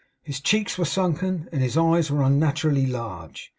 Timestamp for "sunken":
0.85-1.47